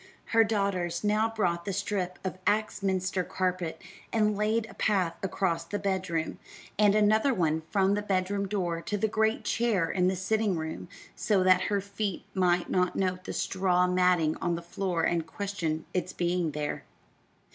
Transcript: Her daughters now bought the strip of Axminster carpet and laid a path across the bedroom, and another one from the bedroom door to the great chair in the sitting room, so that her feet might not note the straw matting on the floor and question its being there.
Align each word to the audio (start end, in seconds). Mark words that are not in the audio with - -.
Her 0.33 0.43
daughters 0.43 1.03
now 1.03 1.29
bought 1.29 1.63
the 1.65 1.71
strip 1.73 2.17
of 2.23 2.39
Axminster 2.47 3.23
carpet 3.23 3.79
and 4.11 4.35
laid 4.35 4.65
a 4.67 4.73
path 4.73 5.13
across 5.21 5.63
the 5.63 5.77
bedroom, 5.77 6.39
and 6.79 6.95
another 6.95 7.35
one 7.35 7.61
from 7.69 7.93
the 7.93 8.01
bedroom 8.01 8.47
door 8.47 8.81
to 8.81 8.97
the 8.97 9.07
great 9.07 9.43
chair 9.43 9.91
in 9.91 10.07
the 10.07 10.15
sitting 10.15 10.55
room, 10.57 10.89
so 11.15 11.43
that 11.43 11.61
her 11.69 11.81
feet 11.81 12.23
might 12.33 12.67
not 12.67 12.95
note 12.95 13.25
the 13.25 13.31
straw 13.33 13.85
matting 13.85 14.35
on 14.37 14.55
the 14.55 14.63
floor 14.63 15.03
and 15.03 15.27
question 15.27 15.85
its 15.93 16.13
being 16.13 16.49
there. 16.53 16.83